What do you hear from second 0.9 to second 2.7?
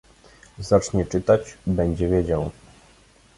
czytać: będzie wiedział."